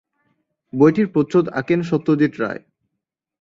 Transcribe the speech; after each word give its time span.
বইটির 0.73 1.07
প্রচ্ছদ 1.07 1.45
আঁকেন 1.49 1.79
সত্যজিৎ 1.81 2.33
রায়। 2.39 2.61